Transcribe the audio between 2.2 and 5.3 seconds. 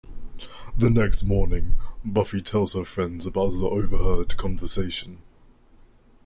tells her friends about the overheard conversation.